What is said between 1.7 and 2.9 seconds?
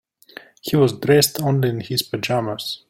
his pajamas.